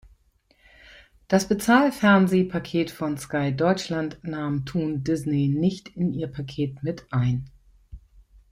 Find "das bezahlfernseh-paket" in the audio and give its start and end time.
1.27-2.89